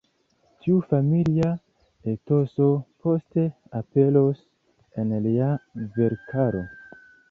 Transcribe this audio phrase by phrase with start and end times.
[0.61, 1.49] Tiu familia
[2.13, 2.71] etoso
[3.05, 3.47] poste
[3.83, 4.45] aperos
[5.05, 5.55] en lia
[6.03, 6.69] verkaro.